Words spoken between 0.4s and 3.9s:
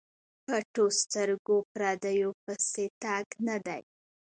پټو سترګو پردیو پسې تګ نه دی.